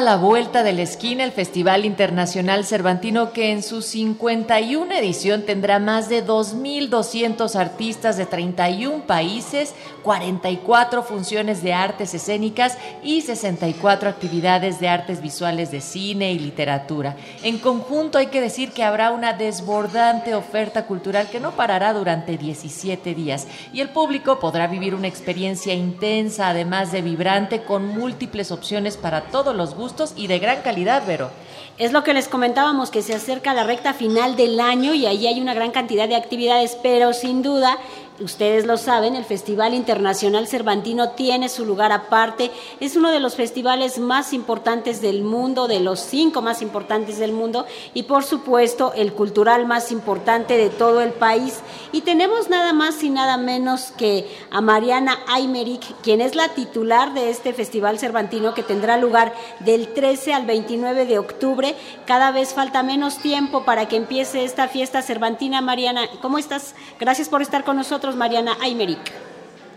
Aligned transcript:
A 0.00 0.02
la 0.02 0.16
vuelta 0.16 0.62
de 0.62 0.72
la 0.72 0.80
esquina 0.80 1.24
el 1.24 1.30
Festival 1.30 1.84
Internacional 1.84 2.64
Cervantino 2.64 3.34
que 3.34 3.52
en 3.52 3.62
su 3.62 3.82
51 3.82 4.94
edición 4.94 5.42
tendrá 5.42 5.78
más 5.78 6.08
de 6.08 6.24
2.200 6.24 7.54
artistas 7.54 8.16
de 8.16 8.24
31 8.24 9.04
países, 9.06 9.74
44 10.02 11.02
funciones 11.02 11.62
de 11.62 11.74
artes 11.74 12.14
escénicas 12.14 12.78
y 13.02 13.20
64 13.20 14.08
actividades 14.08 14.80
de 14.80 14.88
artes 14.88 15.20
visuales 15.20 15.70
de 15.70 15.82
cine 15.82 16.32
y 16.32 16.38
literatura. 16.38 17.16
En 17.42 17.58
conjunto 17.58 18.16
hay 18.16 18.28
que 18.28 18.40
decir 18.40 18.72
que 18.72 18.84
habrá 18.84 19.10
una 19.10 19.34
desbordante 19.34 20.34
oferta 20.34 20.86
cultural 20.86 21.28
que 21.28 21.40
no 21.40 21.50
parará 21.50 21.92
durante 21.92 22.38
17 22.38 23.14
días 23.14 23.46
y 23.70 23.82
el 23.82 23.90
público 23.90 24.40
podrá 24.40 24.66
vivir 24.66 24.94
una 24.94 25.08
experiencia 25.08 25.74
intensa, 25.74 26.48
además 26.48 26.90
de 26.90 27.02
vibrante, 27.02 27.64
con 27.64 27.86
múltiples 27.86 28.50
opciones 28.50 28.96
para 28.96 29.24
todos 29.24 29.54
los 29.54 29.74
gustos 29.74 29.89
y 30.16 30.26
de 30.26 30.38
gran 30.38 30.62
calidad, 30.62 31.02
Vero. 31.06 31.30
Es 31.78 31.92
lo 31.92 32.04
que 32.04 32.14
les 32.14 32.28
comentábamos, 32.28 32.90
que 32.90 33.02
se 33.02 33.14
acerca 33.14 33.54
la 33.54 33.64
recta 33.64 33.94
final 33.94 34.36
del 34.36 34.60
año 34.60 34.94
y 34.94 35.06
ahí 35.06 35.26
hay 35.26 35.40
una 35.40 35.54
gran 35.54 35.70
cantidad 35.70 36.08
de 36.08 36.16
actividades, 36.16 36.76
pero 36.82 37.12
sin 37.12 37.42
duda 37.42 37.78
ustedes 38.20 38.66
lo 38.66 38.76
saben, 38.76 39.16
el 39.16 39.24
Festival 39.24 39.74
Internacional 39.74 40.46
Cervantino 40.46 41.10
tiene 41.10 41.48
su 41.48 41.64
lugar 41.64 41.92
aparte. 41.92 42.50
Es 42.80 42.96
uno 42.96 43.10
de 43.10 43.20
los 43.20 43.34
festivales 43.34 43.98
más 43.98 44.32
importantes 44.32 45.00
del 45.00 45.22
mundo, 45.22 45.68
de 45.68 45.80
los 45.80 46.00
cinco 46.00 46.42
más 46.42 46.62
importantes 46.62 47.18
del 47.18 47.32
mundo 47.32 47.66
y 47.94 48.04
por 48.04 48.24
supuesto 48.24 48.92
el 48.94 49.12
cultural 49.12 49.66
más 49.66 49.92
importante 49.92 50.56
de 50.56 50.70
todo 50.70 51.00
el 51.00 51.12
país. 51.12 51.60
Y 51.92 52.02
tenemos 52.02 52.48
nada 52.48 52.72
más 52.72 53.02
y 53.02 53.10
nada 53.10 53.36
menos 53.36 53.92
que 53.96 54.28
a 54.50 54.60
Mariana 54.60 55.18
Aymeric, 55.28 56.00
quien 56.02 56.20
es 56.20 56.34
la 56.34 56.48
titular 56.50 57.14
de 57.14 57.30
este 57.30 57.52
Festival 57.52 57.98
Cervantino 57.98 58.54
que 58.54 58.62
tendrá 58.62 58.96
lugar 58.96 59.32
del 59.60 59.92
13 59.92 60.34
al 60.34 60.46
29 60.46 61.06
de 61.06 61.18
octubre. 61.18 61.74
Cada 62.06 62.30
vez 62.30 62.54
falta 62.54 62.82
menos 62.82 63.18
tiempo 63.18 63.64
para 63.64 63.88
que 63.88 63.96
empiece 63.96 64.44
esta 64.44 64.68
fiesta 64.68 65.02
cervantina. 65.02 65.60
Mariana, 65.60 66.02
¿cómo 66.20 66.38
estás? 66.38 66.74
Gracias 66.98 67.28
por 67.28 67.42
estar 67.42 67.64
con 67.64 67.76
nosotros. 67.76 68.09
Mariana 68.16 68.56
Aymeric. 68.60 69.12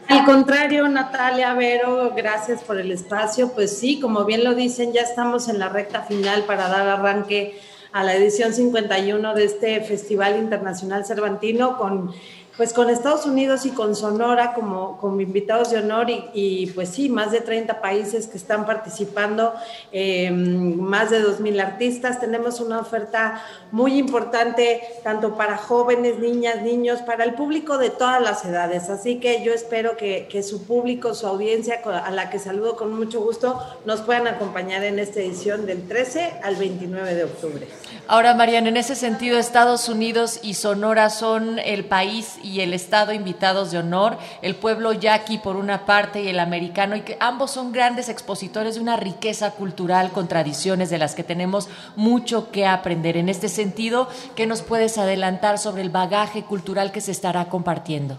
Al 0.09 0.25
contrario, 0.25 0.87
Natalia 0.87 1.53
Vero, 1.53 2.13
gracias 2.15 2.61
por 2.63 2.77
el 2.77 2.91
espacio. 2.91 3.53
Pues 3.53 3.77
sí, 3.77 3.99
como 3.99 4.25
bien 4.25 4.43
lo 4.43 4.53
dicen, 4.53 4.91
ya 4.93 5.01
estamos 5.01 5.47
en 5.47 5.59
la 5.59 5.69
recta 5.69 6.01
final 6.01 6.43
para 6.43 6.67
dar 6.67 6.87
arranque 6.87 7.59
a 7.93 8.03
la 8.03 8.15
edición 8.15 8.53
51 8.53 9.33
de 9.33 9.45
este 9.45 9.81
Festival 9.81 10.37
Internacional 10.37 11.05
Cervantino 11.05 11.77
con 11.77 12.11
pues 12.57 12.71
con 12.71 12.89
Estados 12.89 13.25
Unidos 13.25 13.65
y 13.65 13.71
con 13.71 13.95
Sonora 13.95 14.53
como, 14.53 14.97
como 14.97 15.19
invitados 15.21 15.71
de 15.71 15.79
honor 15.79 16.07
y, 16.09 16.67
pues 16.75 16.89
sí, 16.89 17.09
más 17.09 17.31
de 17.31 17.41
30 17.41 17.81
países 17.81 18.27
que 18.27 18.37
están 18.37 18.65
participando, 18.65 19.53
em, 19.91 20.77
más 20.79 21.09
de 21.09 21.19
2.000 21.19 21.59
artistas. 21.59 22.19
Tenemos 22.19 22.59
una 22.59 22.79
oferta 22.79 23.43
muy 23.71 23.97
importante 23.97 24.81
tanto 25.03 25.35
para 25.35 25.57
jóvenes, 25.57 26.19
niñas, 26.19 26.61
niños, 26.61 27.01
para 27.01 27.23
el 27.23 27.33
público 27.33 27.79
de 27.79 27.89
todas 27.89 28.21
las 28.21 28.45
edades. 28.45 28.89
Así 28.89 29.19
que 29.19 29.43
yo 29.43 29.51
espero 29.51 29.97
que, 29.97 30.27
que 30.29 30.43
su 30.43 30.63
público, 30.65 31.15
su 31.15 31.25
audiencia, 31.25 31.81
a 31.83 32.11
la 32.11 32.29
que 32.29 32.37
saludo 32.37 32.75
con 32.75 32.93
mucho 32.93 33.21
gusto, 33.21 33.59
nos 33.85 34.01
puedan 34.01 34.27
acompañar 34.27 34.83
en 34.83 34.99
esta 34.99 35.21
edición 35.21 35.65
del 35.65 35.87
13 35.87 36.39
al 36.43 36.55
29 36.55 37.15
de 37.15 37.23
octubre. 37.23 37.67
Ahora, 38.07 38.33
Mariana, 38.33 38.69
en 38.69 38.77
ese 38.77 38.95
sentido, 38.95 39.39
Estados 39.39 39.87
Unidos 39.87 40.39
y 40.43 40.55
Sonora 40.55 41.09
son 41.09 41.57
el 41.57 41.85
país 41.85 42.37
y 42.43 42.61
el 42.61 42.73
Estado 42.73 43.13
invitados 43.13 43.71
de 43.71 43.79
honor, 43.79 44.17
el 44.41 44.55
pueblo 44.55 44.93
yaqui 44.93 45.37
por 45.37 45.55
una 45.55 45.85
parte 45.85 46.21
y 46.21 46.27
el 46.27 46.39
americano, 46.39 46.95
y 46.95 47.01
que 47.01 47.17
ambos 47.19 47.51
son 47.51 47.71
grandes 47.71 48.09
expositores 48.09 48.75
de 48.75 48.81
una 48.81 48.97
riqueza 48.97 49.51
cultural 49.51 50.11
con 50.11 50.27
tradiciones 50.27 50.89
de 50.89 50.97
las 50.97 51.15
que 51.15 51.23
tenemos 51.23 51.69
mucho 51.95 52.51
que 52.51 52.65
aprender. 52.65 53.17
En 53.17 53.29
este 53.29 53.49
sentido, 53.49 54.07
¿qué 54.35 54.45
nos 54.45 54.61
puedes 54.61 54.97
adelantar 54.97 55.57
sobre 55.57 55.81
el 55.81 55.89
bagaje 55.89 56.43
cultural 56.43 56.91
que 56.91 57.01
se 57.01 57.11
estará 57.11 57.45
compartiendo? 57.45 58.17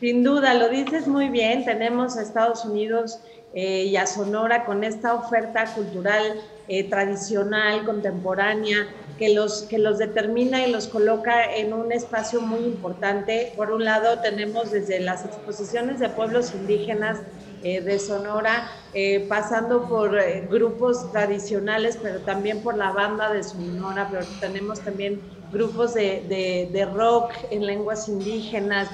Sin 0.00 0.24
duda, 0.24 0.54
lo 0.54 0.68
dices 0.68 1.06
muy 1.06 1.28
bien, 1.28 1.64
tenemos 1.64 2.16
a 2.16 2.22
Estados 2.22 2.64
Unidos 2.64 3.20
eh, 3.54 3.84
y 3.84 3.96
a 3.96 4.06
Sonora 4.06 4.64
con 4.64 4.82
esta 4.82 5.14
oferta 5.14 5.66
cultural 5.74 6.40
eh, 6.68 6.88
tradicional, 6.88 7.84
contemporánea, 7.84 8.88
que 9.18 9.34
los, 9.34 9.62
que 9.62 9.78
los 9.78 9.98
determina 9.98 10.66
y 10.66 10.72
los 10.72 10.88
coloca 10.88 11.54
en 11.54 11.72
un 11.72 11.92
espacio 11.92 12.40
muy 12.40 12.60
importante. 12.60 13.52
Por 13.56 13.70
un 13.70 13.84
lado, 13.84 14.18
tenemos 14.20 14.70
desde 14.70 15.00
las 15.00 15.24
exposiciones 15.24 16.00
de 16.00 16.08
pueblos 16.08 16.52
indígenas 16.54 17.18
eh, 17.62 17.80
de 17.80 17.98
Sonora, 17.98 18.68
eh, 18.94 19.26
pasando 19.28 19.88
por 19.88 20.18
grupos 20.50 21.12
tradicionales, 21.12 21.98
pero 22.02 22.20
también 22.20 22.60
por 22.60 22.76
la 22.76 22.90
banda 22.90 23.32
de 23.32 23.42
Sonora, 23.42 24.08
pero 24.10 24.26
tenemos 24.40 24.80
también 24.80 25.20
grupos 25.52 25.94
de, 25.94 26.68
de, 26.72 26.84
rock 26.86 27.30
en 27.50 27.66
lenguas 27.66 28.08
indígenas, 28.08 28.88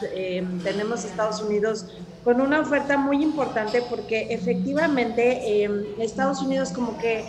tenemos 0.65 1.05
Estados 1.05 1.41
Unidos 1.41 1.87
con 2.25 2.41
una 2.41 2.61
oferta 2.61 2.97
muy 2.99 3.23
importante 3.23 3.81
porque 3.89 4.27
efectivamente 4.35 5.65
Estados 6.01 6.43
Unidos 6.43 6.73
como 6.73 6.99
que 6.99 7.25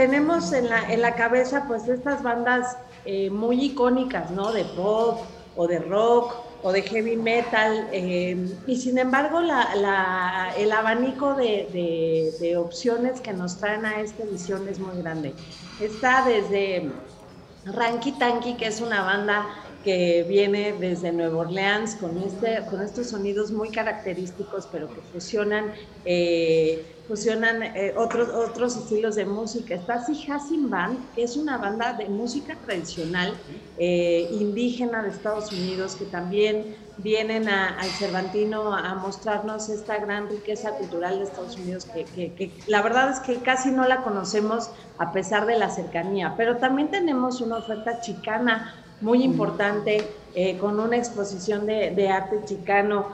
tenemos 0.00 0.54
en 0.54 0.70
la, 0.70 0.90
en 0.90 1.02
la 1.02 1.14
cabeza 1.14 1.66
pues 1.68 1.86
estas 1.86 2.22
bandas 2.22 2.78
eh, 3.04 3.28
muy 3.28 3.62
icónicas, 3.62 4.30
¿no? 4.30 4.50
De 4.50 4.64
pop 4.64 5.20
o 5.56 5.66
de 5.66 5.78
rock 5.78 6.36
o 6.62 6.72
de 6.72 6.80
heavy 6.80 7.16
metal, 7.16 7.86
eh, 7.92 8.48
y 8.66 8.76
sin 8.76 8.96
embargo 8.96 9.42
la, 9.42 10.54
el 10.56 10.72
abanico 10.72 11.34
de, 11.34 12.32
de, 12.40 12.56
opciones 12.56 13.20
que 13.20 13.34
nos 13.34 13.58
traen 13.58 13.84
a 13.84 14.00
esta 14.00 14.22
edición 14.22 14.66
es 14.68 14.78
muy 14.78 14.96
grande. 15.02 15.34
Está 15.80 16.24
desde 16.24 16.90
Ranky 17.66 18.12
Tanky, 18.12 18.54
que 18.54 18.68
es 18.68 18.80
una 18.80 19.02
banda 19.02 19.46
que 19.84 20.24
viene 20.26 20.72
desde 20.72 21.12
Nueva 21.12 21.40
Orleans 21.40 21.94
con, 21.96 22.16
este, 22.22 22.62
con 22.70 22.80
estos 22.80 23.08
sonidos 23.08 23.50
muy 23.50 23.70
característicos, 23.70 24.66
pero 24.72 24.88
que 24.88 25.00
fusionan, 25.12 25.74
eh, 26.06 26.86
fusionan 27.10 27.64
eh, 27.64 27.92
otros, 27.96 28.28
otros 28.28 28.76
estilos 28.76 29.16
de 29.16 29.26
música. 29.26 29.74
Está 29.74 29.94
Hassim 29.94 30.70
Band, 30.70 30.96
que 31.12 31.24
es 31.24 31.36
una 31.36 31.58
banda 31.58 31.94
de 31.94 32.08
música 32.08 32.54
tradicional 32.64 33.34
eh, 33.78 34.28
indígena 34.30 35.02
de 35.02 35.08
Estados 35.08 35.50
Unidos, 35.50 35.96
que 35.96 36.04
también 36.04 36.76
vienen 36.98 37.48
al 37.48 37.88
Cervantino 37.98 38.72
a 38.72 38.94
mostrarnos 38.94 39.70
esta 39.70 39.98
gran 39.98 40.28
riqueza 40.28 40.70
cultural 40.70 41.18
de 41.18 41.24
Estados 41.24 41.56
Unidos, 41.56 41.84
que, 41.86 42.04
que 42.04 42.52
la 42.68 42.80
verdad 42.80 43.10
es 43.10 43.18
que 43.18 43.38
casi 43.38 43.72
no 43.72 43.88
la 43.88 44.04
conocemos 44.04 44.70
a 44.98 45.10
pesar 45.10 45.46
de 45.46 45.58
la 45.58 45.68
cercanía, 45.68 46.34
pero 46.36 46.58
también 46.58 46.92
tenemos 46.92 47.40
una 47.40 47.56
oferta 47.56 48.00
chicana 48.00 48.72
muy 49.00 49.22
importante, 49.22 50.06
eh, 50.34 50.58
con 50.58 50.78
una 50.78 50.96
exposición 50.96 51.66
de, 51.66 52.08
arte 52.08 52.40
chicano, 52.44 53.08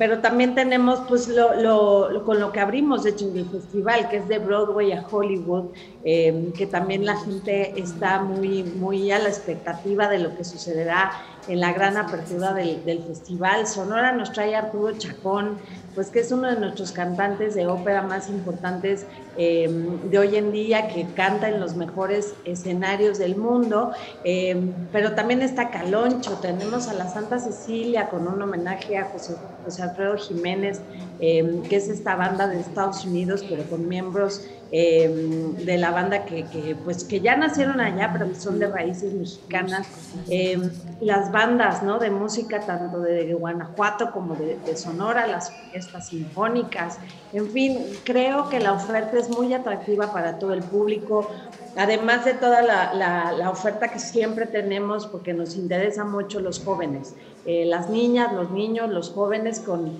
pero 0.00 0.20
también 0.20 0.54
tenemos 0.54 1.00
pues 1.06 1.28
lo, 1.28 2.24
con 2.24 2.40
lo 2.40 2.52
que 2.52 2.60
abrimos 2.60 3.02
de 3.02 3.10
hecho 3.10 3.30
el 3.34 3.44
festival, 3.44 4.08
que 4.08 4.16
es 4.16 4.28
de 4.28 4.38
Broadway 4.38 4.92
a 4.92 5.06
Hollywood, 5.06 5.72
eh, 6.04 6.50
que 6.56 6.64
también 6.64 7.04
la 7.04 7.18
gente 7.18 7.78
está 7.78 8.22
muy, 8.22 8.62
muy 8.62 9.10
a 9.10 9.18
la 9.18 9.28
expectativa 9.28 10.08
de 10.08 10.20
lo 10.20 10.34
que 10.34 10.42
sucederá 10.42 11.12
en 11.48 11.60
la 11.60 11.72
gran 11.72 11.96
apertura 11.96 12.52
del, 12.52 12.84
del 12.84 13.02
festival. 13.02 13.66
Sonora 13.66 14.12
nos 14.12 14.32
trae 14.32 14.54
Arturo 14.54 14.96
Chacón, 14.96 15.58
pues 15.94 16.08
que 16.08 16.20
es 16.20 16.30
uno 16.30 16.48
de 16.48 16.58
nuestros 16.58 16.92
cantantes 16.92 17.54
de 17.54 17.66
ópera 17.66 18.02
más 18.02 18.28
importantes 18.28 19.06
em, 19.36 20.08
de 20.08 20.18
hoy 20.18 20.36
en 20.36 20.52
día, 20.52 20.88
que 20.88 21.06
canta 21.14 21.48
en 21.48 21.60
los 21.60 21.74
mejores 21.74 22.34
escenarios 22.44 23.18
del 23.18 23.36
mundo, 23.36 23.92
em, 24.24 24.72
pero 24.92 25.12
también 25.12 25.42
está 25.42 25.70
Caloncho, 25.70 26.38
tenemos 26.38 26.88
a 26.88 26.94
la 26.94 27.08
Santa 27.08 27.38
Cecilia 27.38 28.08
con 28.08 28.28
un 28.28 28.40
homenaje 28.40 28.98
a 28.98 29.06
José, 29.06 29.36
Alfredo 29.82 30.16
Jiménez, 30.16 30.80
em, 31.20 31.62
que 31.62 31.76
es 31.76 31.88
esta 31.88 32.16
banda 32.16 32.46
de 32.48 32.60
Estados 32.60 33.04
Unidos, 33.04 33.44
pero 33.48 33.64
con 33.64 33.88
miembros 33.88 34.42
Em, 34.72 35.56
de 35.56 35.78
la 35.78 35.90
banda 35.90 36.24
que, 36.24 36.76
pues, 36.84 37.02
que 37.02 37.20
ya 37.20 37.34
nacieron 37.36 37.80
allá, 37.80 38.10
pero 38.12 38.28
que 38.28 38.36
son 38.36 38.60
de 38.60 38.68
raíces 38.68 39.12
mexicanas. 39.12 39.88
Em, 40.28 40.70
las 41.00 41.32
bandas 41.32 41.82
¿no? 41.82 41.98
de 41.98 42.10
música, 42.10 42.60
tanto 42.60 43.00
de 43.00 43.34
Guanajuato 43.34 44.12
como 44.12 44.36
de, 44.36 44.76
Sonora, 44.76 45.26
las 45.26 45.50
orquestas 45.50 46.08
sinfónicas. 46.08 46.98
En 47.32 47.50
fin, 47.50 47.78
creo 48.04 48.48
que 48.48 48.60
la 48.60 48.72
oferta 48.72 49.18
es 49.18 49.28
muy 49.28 49.52
atractiva 49.54 50.12
para 50.12 50.38
todo 50.38 50.52
el 50.52 50.62
público. 50.62 51.28
Además 51.76 52.24
de 52.24 52.34
toda 52.34 52.62
la, 52.62 52.94
la, 52.94 53.50
oferta 53.50 53.88
que 53.88 53.98
siempre 53.98 54.46
tenemos, 54.46 55.08
porque 55.08 55.32
nos 55.32 55.56
interesa 55.56 56.04
mucho 56.04 56.38
los 56.38 56.60
jóvenes, 56.60 57.16
eh, 57.44 57.64
las 57.64 57.90
niñas, 57.90 58.32
los 58.32 58.50
niños, 58.50 58.88
los 58.90 59.10
jóvenes 59.10 59.60
con 59.60 59.92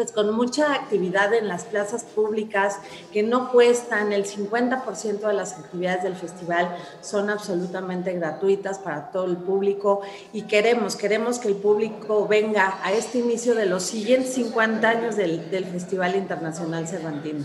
pues 0.00 0.12
con 0.12 0.34
mucha 0.34 0.72
actividad 0.72 1.34
en 1.34 1.46
las 1.46 1.64
plazas 1.64 2.04
públicas 2.04 2.78
que 3.12 3.22
no 3.22 3.52
cuestan, 3.52 4.14
el 4.14 4.24
50% 4.24 5.18
de 5.18 5.34
las 5.34 5.58
actividades 5.58 6.04
del 6.04 6.16
festival 6.16 6.74
son 7.02 7.28
absolutamente 7.28 8.14
gratuitas 8.14 8.78
para 8.78 9.10
todo 9.10 9.26
el 9.26 9.36
público 9.36 10.00
y 10.32 10.44
queremos, 10.44 10.96
queremos 10.96 11.38
que 11.38 11.48
el 11.48 11.56
público 11.56 12.26
venga 12.26 12.78
a 12.82 12.94
este 12.94 13.18
inicio 13.18 13.54
de 13.54 13.66
los 13.66 13.82
siguientes 13.82 14.32
50 14.32 14.88
años 14.88 15.16
del, 15.16 15.50
del 15.50 15.66
Festival 15.66 16.16
Internacional 16.16 16.88
Cervantino. 16.88 17.44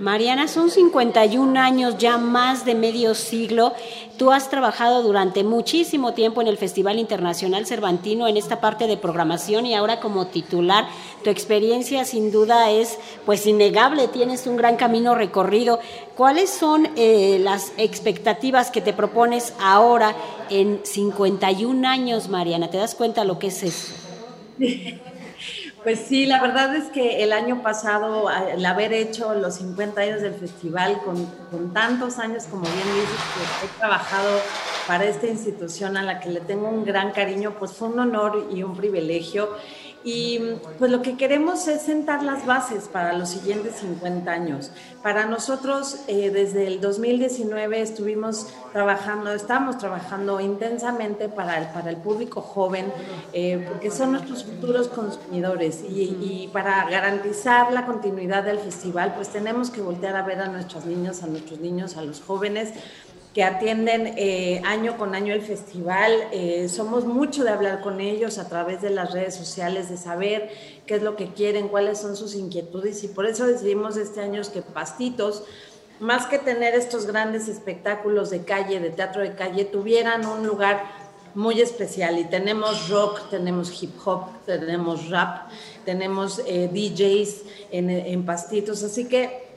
Mariana, 0.00 0.48
son 0.48 0.70
51 0.70 1.60
años, 1.60 1.98
ya 1.98 2.16
más 2.16 2.64
de 2.64 2.74
medio 2.74 3.14
siglo. 3.14 3.74
Tú 4.16 4.32
has 4.32 4.48
trabajado 4.48 5.02
durante 5.02 5.44
muchísimo 5.44 6.14
tiempo 6.14 6.40
en 6.40 6.48
el 6.48 6.56
Festival 6.56 6.98
Internacional 6.98 7.66
Cervantino 7.66 8.26
en 8.26 8.38
esta 8.38 8.62
parte 8.62 8.86
de 8.86 8.96
programación 8.96 9.66
y 9.66 9.74
ahora 9.74 10.00
como 10.00 10.28
titular. 10.28 10.88
Tu 11.22 11.28
experiencia 11.28 12.06
sin 12.06 12.32
duda 12.32 12.70
es 12.70 12.98
pues 13.26 13.46
innegable, 13.46 14.08
tienes 14.08 14.46
un 14.46 14.56
gran 14.56 14.76
camino 14.76 15.14
recorrido. 15.14 15.80
¿Cuáles 16.16 16.48
son 16.48 16.88
eh, 16.96 17.38
las 17.38 17.74
expectativas 17.76 18.70
que 18.70 18.80
te 18.80 18.94
propones 18.94 19.52
ahora 19.60 20.16
en 20.48 20.80
51 20.82 21.86
años, 21.86 22.30
Mariana? 22.30 22.70
¿Te 22.70 22.78
das 22.78 22.94
cuenta 22.94 23.24
lo 23.24 23.38
que 23.38 23.48
es 23.48 23.62
eso? 23.62 23.92
Pues 25.82 26.00
sí, 26.00 26.26
la 26.26 26.42
verdad 26.42 26.76
es 26.76 26.90
que 26.90 27.22
el 27.22 27.32
año 27.32 27.62
pasado, 27.62 28.28
el 28.30 28.66
haber 28.66 28.92
hecho 28.92 29.34
los 29.34 29.54
50 29.54 29.98
años 29.98 30.20
del 30.20 30.34
festival 30.34 31.00
con, 31.02 31.72
tantos 31.72 32.18
años, 32.18 32.44
como 32.44 32.64
bien 32.64 32.74
dices, 32.94 33.18
que 33.60 33.66
he 33.66 33.78
trabajado 33.78 34.40
para 34.86 35.06
esta 35.06 35.26
institución 35.26 35.96
a 35.96 36.02
la 36.02 36.20
que 36.20 36.28
le 36.28 36.40
tengo 36.40 36.68
un 36.68 36.84
gran 36.84 37.12
cariño, 37.12 37.54
pues 37.58 37.72
fue 37.72 37.88
un 37.88 37.98
honor 37.98 38.48
y 38.50 38.62
un 38.62 38.76
privilegio. 38.76 39.48
Y 40.02 40.40
pues 40.78 40.90
lo 40.90 41.02
que 41.02 41.18
queremos 41.18 41.68
es 41.68 41.82
sentar 41.82 42.22
las 42.22 42.46
bases 42.46 42.88
para 42.88 43.12
los 43.12 43.28
siguientes 43.28 43.76
50 43.76 44.30
años. 44.30 44.70
Para 45.02 45.26
nosotros, 45.26 46.00
eh, 46.08 46.30
desde 46.30 46.66
el 46.66 46.80
2019 46.80 47.82
estuvimos 47.82 48.46
trabajando, 48.72 49.32
estamos 49.32 49.76
trabajando 49.76 50.40
intensamente 50.40 51.28
para 51.28 51.58
el, 51.58 51.66
para 51.68 51.90
el 51.90 51.98
público 51.98 52.40
joven, 52.40 52.90
eh, 53.34 53.66
porque 53.68 53.90
son 53.90 54.12
nuestros 54.12 54.44
futuros 54.44 54.88
consumidores. 54.88 55.82
Y, 55.86 56.16
y, 56.20 56.50
para 56.50 56.88
garantizar 56.88 57.70
la 57.72 57.84
continuidad 57.84 58.44
del 58.44 58.58
festival, 58.58 59.14
pues 59.14 59.28
tenemos 59.28 59.70
que 59.70 59.82
voltear 59.82 60.16
a 60.16 60.22
ver 60.22 60.40
a 60.40 60.48
nuestros 60.48 60.86
niños, 60.86 61.22
a 61.22 61.26
nuestros 61.26 61.60
niños, 61.60 61.96
a 61.98 62.02
los 62.02 62.22
jóvenes 62.22 62.70
que 63.34 63.44
atienden 63.44 64.14
eh, 64.16 64.60
año 64.64 64.98
con 64.98 65.14
año 65.14 65.32
el 65.32 65.42
festival. 65.42 66.12
Eh, 66.32 66.68
somos 66.68 67.04
mucho 67.04 67.44
de 67.44 67.50
hablar 67.50 67.80
con 67.80 68.00
ellos 68.00 68.38
a 68.38 68.48
través 68.48 68.82
de 68.82 68.90
las 68.90 69.12
redes 69.12 69.34
sociales, 69.34 69.88
de 69.88 69.96
saber 69.96 70.50
qué 70.86 70.96
es 70.96 71.02
lo 71.02 71.16
que 71.16 71.32
quieren, 71.32 71.68
cuáles 71.68 71.98
son 71.98 72.16
sus 72.16 72.34
inquietudes 72.34 73.04
y 73.04 73.08
por 73.08 73.26
eso 73.26 73.46
decidimos 73.46 73.96
este 73.96 74.20
año 74.20 74.42
que 74.52 74.62
Pastitos, 74.62 75.44
más 76.00 76.26
que 76.26 76.38
tener 76.38 76.74
estos 76.74 77.06
grandes 77.06 77.46
espectáculos 77.46 78.30
de 78.30 78.42
calle, 78.42 78.80
de 78.80 78.90
teatro 78.90 79.22
de 79.22 79.34
calle, 79.34 79.64
tuvieran 79.64 80.26
un 80.26 80.46
lugar 80.46 80.82
muy 81.34 81.60
especial 81.60 82.18
y 82.18 82.24
tenemos 82.24 82.88
rock, 82.88 83.28
tenemos 83.30 83.80
hip 83.80 83.94
hop, 84.04 84.24
tenemos 84.46 85.08
rap, 85.10 85.48
tenemos 85.84 86.42
eh, 86.46 86.68
DJs 86.72 87.42
en, 87.70 87.90
en 87.90 88.26
Pastitos, 88.26 88.82
así 88.82 89.06
que 89.06 89.49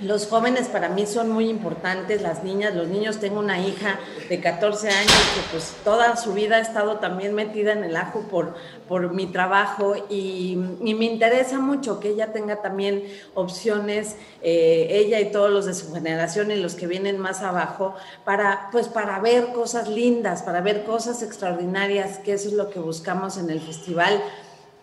los 0.00 0.26
jóvenes 0.26 0.68
para 0.68 0.88
mí 0.90 1.06
son 1.06 1.30
muy 1.30 1.48
importantes, 1.48 2.20
las 2.20 2.44
niñas, 2.44 2.74
los 2.74 2.88
niños. 2.88 3.18
Tengo 3.18 3.40
una 3.40 3.60
hija 3.60 3.98
de 4.28 4.40
14 4.40 4.88
años 4.88 5.12
que 5.34 5.40
pues 5.50 5.74
toda 5.84 6.16
su 6.16 6.34
vida 6.34 6.56
ha 6.56 6.60
estado 6.60 6.98
también 6.98 7.34
metida 7.34 7.72
en 7.72 7.82
el 7.82 7.96
ajo 7.96 8.20
por, 8.28 8.54
por 8.88 9.14
mi 9.14 9.26
trabajo 9.26 9.94
y, 10.10 10.56
me 10.96 11.04
interesa 11.04 11.58
mucho 11.58 12.00
que 12.00 12.08
ella 12.08 12.32
tenga 12.32 12.62
también 12.62 13.04
opciones, 13.34 14.16
eh, 14.42 14.86
ella 14.90 15.20
y 15.20 15.30
todos 15.30 15.50
los 15.50 15.66
de 15.66 15.74
su 15.74 15.92
generación 15.92 16.50
y 16.50 16.56
los 16.56 16.74
que 16.74 16.86
vienen 16.86 17.18
más 17.18 17.42
abajo, 17.42 17.94
para, 18.24 18.68
pues 18.72 18.88
para 18.88 19.18
ver 19.20 19.52
cosas 19.52 19.88
lindas, 19.88 20.42
para 20.42 20.62
ver 20.62 20.84
cosas 20.84 21.22
extraordinarias, 21.22 22.18
que 22.18 22.32
eso 22.32 22.48
es 22.48 22.54
lo 22.54 22.70
que 22.70 22.80
buscamos 22.80 23.36
en 23.36 23.50
el 23.50 23.60
festival 23.60 24.22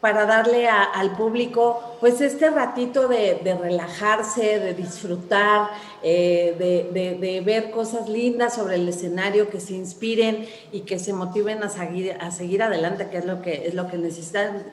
para 0.03 0.25
darle 0.25 0.67
al 0.67 1.15
público 1.15 1.81
pues 2.01 2.19
este 2.19 2.49
ratito 2.49 3.07
de, 3.07 3.39
relajarse, 3.57 4.59
de 4.59 4.73
disfrutar, 4.73 5.69
eh, 6.03 6.57
de, 6.59 7.39
ver 7.39 7.71
cosas 7.71 8.09
lindas 8.09 8.55
sobre 8.55 8.75
el 8.75 8.89
escenario, 8.89 9.49
que 9.49 9.61
se 9.61 9.75
inspiren 9.75 10.45
y 10.73 10.81
que 10.81 10.99
se 10.99 11.13
motiven 11.13 11.63
a 11.63 11.69
seguir, 11.69 12.17
a 12.19 12.31
seguir 12.31 12.61
adelante, 12.63 13.07
que 13.09 13.19
es 13.19 13.25
lo 13.25 13.41
que, 13.41 13.67
es 13.67 13.75
lo 13.75 13.87
que 13.87 13.97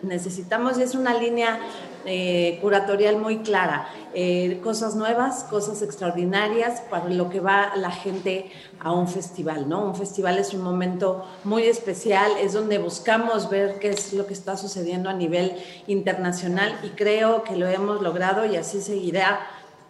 necesitamos. 0.03 0.77
Y 0.81 0.83
es 0.83 0.97
una 0.97 1.15
línea 1.15 1.61
eh, 2.07 2.59
curatorial 2.61 3.19
muy 3.19 3.39
clara, 3.39 3.89
eh, 4.15 4.59
cosas 4.65 4.97
nuevas, 4.97 5.45
cosas 5.45 5.81
extraordinarias 5.83 6.81
para 6.91 7.09
lo 7.09 7.31
que 7.31 7.39
va 7.39 7.77
la 7.77 7.93
gente 7.93 8.51
a 8.81 8.93
un 8.93 9.09
festival, 9.09 9.69
¿no? 9.69 9.85
Un 9.85 9.95
festival 9.95 10.39
es 10.39 10.55
un 10.55 10.63
momento 10.63 11.25
muy 11.45 11.65
especial, 11.65 12.33
es 12.41 12.55
donde 12.55 12.79
buscamos 12.79 13.51
ver 13.51 13.79
qué 13.79 13.91
es 13.91 14.13
lo 14.13 14.27
que 14.27 14.33
está 14.33 14.57
sucediendo 14.57 15.11
a 15.11 15.13
nivel 15.13 15.55
internacional 15.87 16.79
y 16.83 16.89
creo 16.91 17.45
que 17.45 17.57
lo 17.57 17.69
hemos 17.69 18.01
logrado 18.01 18.47
y 18.47 18.57
así 18.57 18.81
seguirá. 18.81 19.41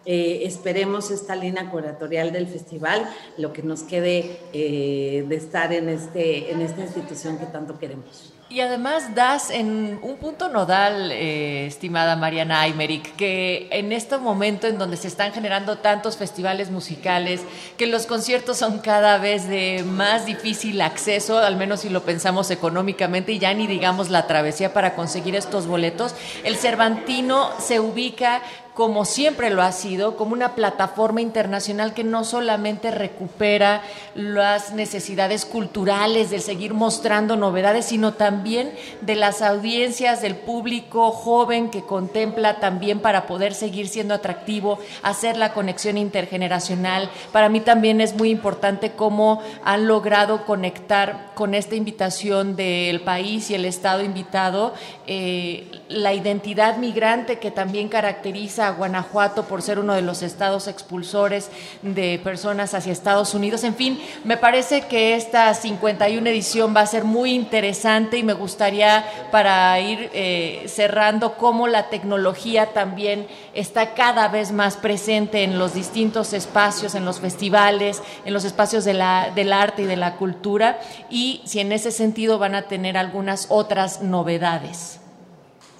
Eh, 0.03 0.41
esperemos 0.45 1.11
esta 1.11 1.35
línea 1.35 1.69
curatorial 1.69 2.31
del 2.31 2.47
festival, 2.47 3.07
lo 3.37 3.53
que 3.53 3.61
nos 3.61 3.83
quede 3.83 4.39
eh, 4.51 5.23
de 5.27 5.35
estar 5.35 5.71
en, 5.71 5.89
este, 5.89 6.51
en 6.51 6.61
esta 6.61 6.81
institución 6.81 7.37
que 7.37 7.45
tanto 7.45 7.77
queremos. 7.77 8.33
Y 8.51 8.59
además 8.59 9.15
das 9.15 9.49
en 9.49 9.97
un 10.01 10.17
punto 10.17 10.49
nodal, 10.49 11.13
eh, 11.13 11.67
estimada 11.67 12.17
Mariana 12.17 12.59
Aymeric, 12.59 13.15
que 13.15 13.69
en 13.71 13.93
este 13.93 14.17
momento 14.17 14.67
en 14.67 14.77
donde 14.77 14.97
se 14.97 15.07
están 15.07 15.31
generando 15.31 15.77
tantos 15.77 16.17
festivales 16.17 16.69
musicales, 16.69 17.39
que 17.77 17.87
los 17.87 18.05
conciertos 18.05 18.57
son 18.57 18.79
cada 18.79 19.19
vez 19.19 19.47
de 19.47 19.85
más 19.87 20.25
difícil 20.25 20.81
acceso, 20.81 21.37
al 21.37 21.55
menos 21.55 21.79
si 21.79 21.87
lo 21.87 22.03
pensamos 22.03 22.51
económicamente, 22.51 23.31
y 23.31 23.39
ya 23.39 23.53
ni 23.53 23.67
digamos 23.67 24.09
la 24.09 24.27
travesía 24.27 24.73
para 24.73 24.95
conseguir 24.95 25.37
estos 25.37 25.65
boletos, 25.65 26.13
el 26.43 26.57
Cervantino 26.57 27.51
se 27.57 27.79
ubica 27.79 28.41
como 28.73 29.03
siempre 29.03 29.49
lo 29.49 29.61
ha 29.61 29.71
sido, 29.73 30.15
como 30.15 30.33
una 30.33 30.55
plataforma 30.55 31.21
internacional 31.21 31.93
que 31.93 32.05
no 32.05 32.23
solamente 32.23 32.89
recupera 32.89 33.81
las 34.15 34.73
necesidades 34.73 35.45
culturales 35.45 36.29
de 36.29 36.39
seguir 36.39 36.73
mostrando 36.73 37.35
novedades, 37.35 37.85
sino 37.85 38.13
también 38.13 38.71
de 39.01 39.15
las 39.15 39.41
audiencias, 39.41 40.21
del 40.21 40.35
público 40.35 41.11
joven 41.11 41.69
que 41.69 41.81
contempla 41.83 42.59
también 42.59 42.99
para 42.99 43.27
poder 43.27 43.53
seguir 43.53 43.89
siendo 43.89 44.13
atractivo, 44.13 44.79
hacer 45.03 45.35
la 45.35 45.53
conexión 45.53 45.97
intergeneracional. 45.97 47.09
Para 47.33 47.49
mí 47.49 47.59
también 47.59 47.99
es 47.99 48.15
muy 48.15 48.29
importante 48.29 48.91
cómo 48.91 49.41
han 49.65 49.85
logrado 49.87 50.45
conectar 50.45 51.31
con 51.35 51.55
esta 51.55 51.75
invitación 51.75 52.55
del 52.55 53.01
país 53.01 53.49
y 53.51 53.55
el 53.55 53.65
Estado 53.65 54.03
invitado 54.03 54.73
eh, 55.07 55.69
la 55.89 56.13
identidad 56.13 56.77
migrante 56.77 57.39
que 57.39 57.51
también 57.51 57.89
caracteriza 57.89 58.60
a 58.61 58.71
Guanajuato 58.71 59.43
por 59.43 59.61
ser 59.61 59.79
uno 59.79 59.93
de 59.93 60.01
los 60.01 60.21
estados 60.21 60.67
expulsores 60.67 61.49
de 61.81 62.19
personas 62.23 62.73
hacia 62.73 62.93
Estados 62.93 63.33
Unidos. 63.33 63.63
En 63.63 63.75
fin, 63.75 63.99
me 64.23 64.37
parece 64.37 64.81
que 64.81 65.15
esta 65.15 65.53
51 65.53 66.29
edición 66.29 66.73
va 66.75 66.81
a 66.81 66.85
ser 66.85 67.03
muy 67.03 67.33
interesante 67.33 68.17
y 68.17 68.23
me 68.23 68.33
gustaría 68.33 69.05
para 69.31 69.79
ir 69.79 70.09
eh, 70.13 70.65
cerrando 70.67 71.37
cómo 71.37 71.67
la 71.67 71.89
tecnología 71.89 72.67
también 72.67 73.27
está 73.53 73.93
cada 73.93 74.27
vez 74.27 74.51
más 74.51 74.77
presente 74.77 75.43
en 75.43 75.59
los 75.59 75.73
distintos 75.73 76.33
espacios, 76.33 76.95
en 76.95 77.05
los 77.05 77.19
festivales, 77.19 78.01
en 78.25 78.33
los 78.33 78.45
espacios 78.45 78.85
del 78.85 79.01
arte 79.01 79.81
y 79.81 79.85
de 79.85 79.97
la 79.97 80.15
cultura 80.15 80.79
y 81.09 81.41
si 81.45 81.59
en 81.59 81.71
ese 81.71 81.91
sentido 81.91 82.39
van 82.39 82.55
a 82.55 82.63
tener 82.63 82.97
algunas 82.97 83.47
otras 83.49 84.01
novedades. 84.01 85.00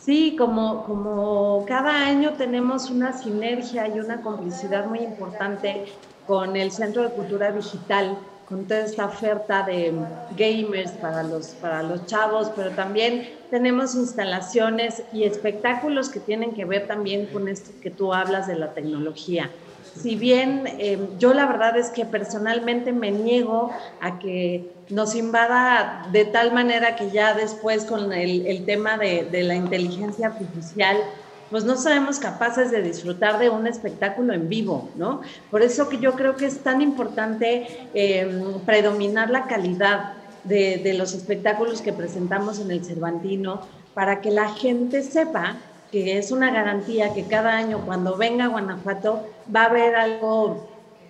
Sí, 0.04 0.36
como, 0.36 0.84
como 0.86 1.64
cada 1.68 2.08
año 2.08 2.34
tenemos 2.34 2.90
una 2.90 3.14
sinergia 3.14 3.88
y 3.88 4.00
una 4.00 4.22
complicidad 4.22 4.88
muy 4.88 5.00
importante 5.00 5.86
con 6.26 6.56
el 6.56 6.72
Centro 6.72 7.04
de 7.04 7.10
Cultura 7.10 7.52
Digital, 7.52 8.18
con 8.50 8.66
toda 8.66 8.82
esta 8.82 9.06
oferta 9.06 9.62
de 9.62 9.94
gamers 10.36 10.92
para 10.94 11.22
los, 11.22 11.50
para 11.50 11.84
los 11.84 12.08
chavos, 12.08 12.52
pero 12.56 12.72
también 12.72 13.30
tenemos 13.52 13.94
instalaciones 13.94 15.04
y 15.14 15.24
espectáculos 15.24 16.10
que 16.10 16.20
tienen 16.20 16.54
que 16.54 16.66
ver 16.66 16.88
también 16.88 17.28
con 17.28 17.48
esto 17.48 17.70
que 17.80 17.92
tú 17.92 18.12
hablas 18.12 18.48
de 18.48 18.56
la 18.56 18.74
tecnología 18.74 19.52
si 19.96 20.16
bien 20.16 20.64
eh, 20.80 21.00
yo 21.20 21.34
la 21.34 21.46
verdad 21.46 21.78
es 21.78 21.90
que 21.90 22.06
personalmente 22.06 22.94
me 22.94 23.12
niego 23.12 23.72
a 24.00 24.20
que 24.20 24.72
nos 24.90 25.16
invada 25.16 26.08
de 26.12 26.26
tal 26.26 26.54
manera 26.54 26.96
que 26.96 27.12
ya 27.12 27.34
después 27.34 27.86
con 27.86 28.14
el, 28.14 28.66
tema 28.66 28.98
de, 28.98 29.28
la 29.44 29.56
inteligencia 29.56 30.28
artificial, 30.28 30.98
pues 31.50 31.66
no 31.66 31.76
sabemos 31.76 32.20
capaces 32.20 32.72
de 32.72 32.82
disfrutar 32.82 33.38
de 33.38 33.50
un 33.50 33.68
espectáculo 33.68 34.34
en 34.34 34.48
vivo, 34.48 34.90
¿no? 34.96 35.22
Por 35.50 35.62
eso 35.62 35.90
que 35.90 35.98
yo 35.98 36.14
creo 36.14 36.38
que 36.38 36.46
es 36.46 36.60
tan 36.60 36.82
importante 36.82 37.68
eh, 37.94 38.42
predominar 38.66 39.30
la 39.30 39.46
calidad 39.46 40.14
de 40.44 40.96
los 40.98 41.14
espectáculos 41.14 41.82
que 41.82 41.94
presentamos 41.94 42.60
en 42.60 42.72
el 42.72 42.84
Cervantino 42.84 43.62
para 43.94 44.22
que 44.22 44.32
la 44.32 44.50
gente 44.50 45.04
sepa 45.04 45.58
que 45.92 46.18
es 46.18 46.32
una 46.32 46.52
garantía 46.52 47.14
que 47.14 47.26
cada 47.26 47.58
año 47.58 47.82
cuando 47.86 48.16
venga 48.16 48.46
a 48.46 48.48
Guanajuato 48.48 49.28
va 49.54 49.64
a 49.64 49.66
haber 49.66 49.96
algo, 49.96 50.68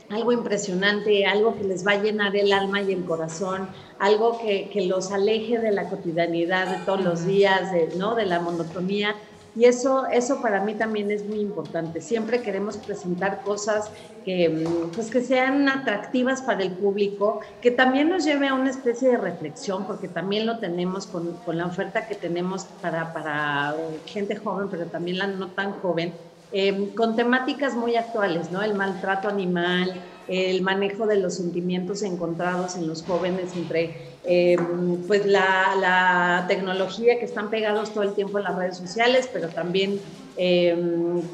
algo 0.09 0.31
impresionante, 0.31 1.25
algo 1.25 1.55
que 1.55 1.63
les 1.63 1.85
va 1.85 1.91
a 1.91 2.01
llenar 2.01 2.35
el 2.35 2.51
alma 2.51 2.81
y 2.81 2.91
el 2.91 3.05
corazón, 3.05 3.69
algo 3.99 4.39
que, 4.39 4.69
que 4.69 4.87
los 4.87 5.11
aleje 5.11 5.59
de 5.59 5.71
la 5.71 5.87
cotidianidad 5.89 6.67
de 6.67 6.85
todos 6.85 7.01
los 7.01 7.25
días, 7.25 7.71
de, 7.71 7.93
¿no? 7.97 8.15
de 8.15 8.25
la 8.25 8.39
monotonía 8.39 9.15
y 9.55 9.65
eso, 9.65 10.07
eso 10.07 10.41
para 10.41 10.63
mí 10.63 10.75
también 10.75 11.11
es 11.11 11.25
muy 11.25 11.39
importante. 11.39 11.99
Siempre 11.99 12.41
queremos 12.41 12.77
presentar 12.77 13.41
cosas 13.43 13.91
que, 14.23 14.49
mm, 14.49 14.91
pues, 14.91 15.09
que 15.09 15.21
sean 15.21 15.67
atractivas 15.67 16.41
para 16.41 16.63
el 16.63 16.71
público, 16.71 17.41
que 17.61 17.71
también 17.71 18.09
nos 18.09 18.23
lleve 18.23 18.47
a 18.47 18.53
una 18.53 18.69
especie 18.69 19.09
de 19.09 19.17
reflexión, 19.17 19.85
porque 19.85 20.07
también 20.07 20.45
lo 20.45 20.59
tenemos 20.59 21.05
con, 21.05 21.33
con 21.45 21.57
la 21.57 21.65
oferta 21.65 22.07
que 22.07 22.15
tenemos 22.15 22.65
para, 22.81 23.13
para 23.13 23.75
gente 24.05 24.35
joven, 24.37 24.67
pero 24.69 24.85
también 24.85 25.17
la 25.17 25.27
no 25.27 25.47
tan 25.47 25.73
joven, 25.81 26.13
eh, 26.53 26.91
con 26.95 27.15
temáticas 27.15 27.75
muy 27.75 27.95
actuales, 27.95 28.51
¿no? 28.51 28.61
El 28.61 28.73
maltrato 28.75 29.29
animal, 29.29 29.93
el 30.31 30.61
manejo 30.61 31.07
de 31.07 31.17
los 31.17 31.35
sentimientos 31.35 32.03
encontrados 32.03 32.77
en 32.77 32.87
los 32.87 33.03
jóvenes 33.03 33.53
entre 33.53 34.11
eh, 34.23 34.57
pues 35.05 35.25
la, 35.25 36.45
tecnología 36.47 37.19
que 37.19 37.25
están 37.25 37.49
pegados 37.49 37.91
todo 37.91 38.03
el 38.03 38.13
tiempo 38.13 38.37
en 38.37 38.45
las 38.45 38.55
redes 38.55 38.77
sociales, 38.77 39.29
pero 39.31 39.49
también 39.49 39.99
eh, 40.37 40.75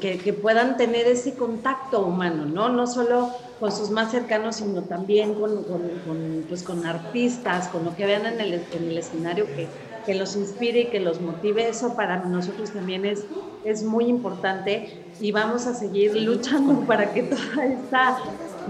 que, 0.00 0.32
puedan 0.32 0.76
tener 0.76 1.06
ese 1.06 1.34
contacto 1.34 2.04
humano, 2.04 2.44
¿no? 2.44 2.70
No 2.70 2.88
solo 2.88 3.30
con 3.60 3.70
sus 3.70 3.90
más 3.90 4.10
cercanos, 4.10 4.56
sino 4.56 4.82
también 4.82 5.34
con, 5.34 5.64
pues 6.48 6.64
con 6.64 6.84
artistas, 6.84 7.68
con 7.68 7.84
lo 7.84 7.94
que 7.94 8.04
vean 8.04 8.26
en 8.26 8.40
el, 8.40 8.54
en 8.54 8.88
el 8.90 8.98
escenario 8.98 9.46
que, 9.46 9.68
que 10.04 10.14
los 10.14 10.34
inspire 10.34 10.80
y 10.80 10.86
que 10.86 10.98
los 10.98 11.20
motive. 11.20 11.68
Eso 11.68 11.94
para 11.94 12.24
nosotros 12.24 12.70
también 12.70 13.04
es, 13.04 13.24
es 13.64 13.84
muy 13.84 14.06
importante 14.06 15.04
y 15.20 15.30
vamos 15.30 15.66
a 15.66 15.74
seguir 15.74 16.16
luchando 16.16 16.80
para 16.86 17.12
que 17.12 17.22
toda 17.22 17.64
esta 17.64 18.18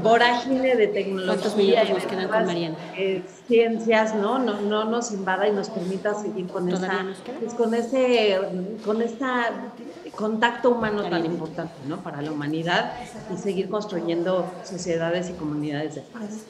vorágine 0.02 0.76
de 0.76 0.86
tecnología 0.88 1.84
y 1.84 1.92
con 2.28 2.50
eh, 2.96 3.22
ciencias 3.46 4.14
¿no? 4.14 4.38
No, 4.38 4.60
no 4.60 4.84
nos 4.84 5.12
invada 5.12 5.48
y 5.48 5.52
nos 5.52 5.70
permita 5.70 6.14
seguir 6.14 6.46
con 6.46 6.68
esa 6.68 7.06
pues, 7.40 7.54
con 7.54 7.74
ese 7.74 8.38
con 8.84 9.02
esta 9.02 9.72
contacto 10.18 10.70
humano 10.70 11.08
tan 11.08 11.24
importante 11.24 11.74
¿no? 11.86 11.98
para 11.98 12.20
la 12.20 12.32
humanidad 12.32 12.92
y 13.32 13.36
seguir 13.36 13.68
construyendo 13.68 14.50
sociedades 14.64 15.30
y 15.30 15.34
comunidades 15.34 15.94
de 15.94 16.00
paz. 16.00 16.44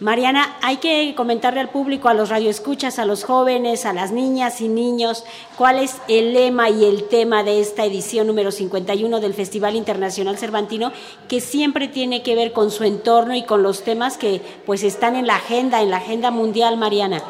Mariana, 0.00 0.56
hay 0.60 0.78
que 0.78 1.14
comentarle 1.16 1.60
al 1.60 1.68
público, 1.68 2.08
a 2.08 2.14
los 2.14 2.28
radioescuchas, 2.28 2.98
a 2.98 3.04
los 3.04 3.22
jóvenes, 3.22 3.86
a 3.86 3.92
las 3.92 4.10
niñas 4.10 4.60
y 4.60 4.66
niños, 4.68 5.24
cuál 5.56 5.78
es 5.78 5.98
el 6.08 6.32
lema 6.32 6.70
y 6.70 6.86
el 6.86 7.04
tema 7.04 7.44
de 7.44 7.60
esta 7.60 7.84
edición 7.84 8.26
número 8.26 8.50
51 8.50 9.20
del 9.20 9.34
Festival 9.34 9.76
Internacional 9.76 10.36
Cervantino, 10.36 10.90
que 11.28 11.40
siempre 11.40 11.86
tiene 11.86 12.24
que 12.24 12.34
ver 12.34 12.52
con 12.52 12.72
su 12.72 12.82
entorno 12.82 13.36
y 13.36 13.44
con 13.44 13.62
los 13.62 13.84
temas 13.84 14.18
que 14.18 14.42
pues 14.66 14.82
están 14.82 15.14
en 15.14 15.28
la 15.28 15.36
agenda, 15.36 15.82
en 15.82 15.90
la 15.90 15.98
agenda 15.98 16.32
mundial, 16.32 16.76
Mariana. 16.76 17.22